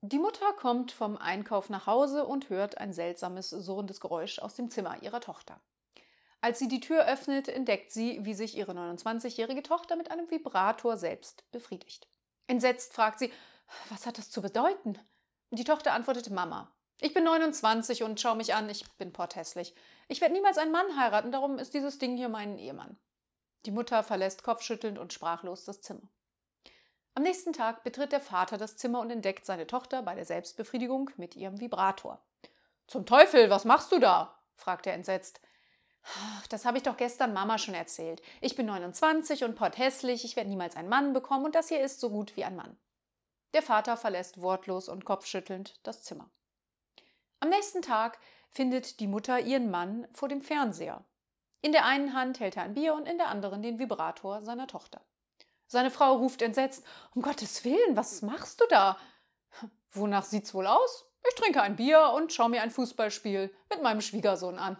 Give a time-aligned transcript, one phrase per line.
[0.00, 4.70] Die Mutter kommt vom Einkauf nach Hause und hört ein seltsames, surrendes Geräusch aus dem
[4.70, 5.60] Zimmer ihrer Tochter.
[6.40, 10.96] Als sie die Tür öffnet, entdeckt sie, wie sich ihre 29-jährige Tochter mit einem Vibrator
[10.96, 12.06] selbst befriedigt.
[12.46, 13.32] Entsetzt fragt sie,
[13.88, 14.96] was hat das zu bedeuten?
[15.50, 16.72] Die Tochter antwortet Mama.
[17.00, 19.74] Ich bin 29 und schau mich an, ich bin porthässlich.
[20.06, 22.96] Ich werde niemals einen Mann heiraten, darum ist dieses Ding hier mein Ehemann.
[23.66, 26.08] Die Mutter verlässt kopfschüttelnd und sprachlos das Zimmer.
[27.18, 31.10] Am nächsten Tag betritt der Vater das Zimmer und entdeckt seine Tochter bei der Selbstbefriedigung
[31.16, 32.22] mit ihrem Vibrator.
[32.86, 34.38] Zum Teufel, was machst du da?
[34.54, 35.40] fragt er entsetzt.
[36.48, 38.22] Das habe ich doch gestern Mama schon erzählt.
[38.40, 41.98] Ich bin 29 und potthässlich, ich werde niemals einen Mann bekommen und das hier ist
[41.98, 42.78] so gut wie ein Mann.
[43.52, 46.30] Der Vater verlässt wortlos und kopfschüttelnd das Zimmer.
[47.40, 51.04] Am nächsten Tag findet die Mutter ihren Mann vor dem Fernseher.
[51.62, 54.68] In der einen Hand hält er ein Bier und in der anderen den Vibrator seiner
[54.68, 55.00] Tochter.
[55.68, 58.98] Seine Frau ruft entsetzt: Um Gottes Willen, was machst du da?
[59.92, 61.06] Wonach sieht's wohl aus?
[61.28, 64.78] Ich trinke ein Bier und schaue mir ein Fußballspiel mit meinem Schwiegersohn an.